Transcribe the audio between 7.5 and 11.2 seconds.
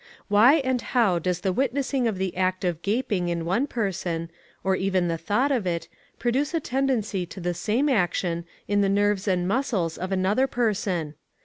same action in the nerves and muscles of another person?